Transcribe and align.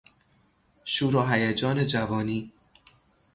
شور 0.83 1.15
و 1.15 1.25
هیجان 1.27 1.87
جوانی 1.87 2.51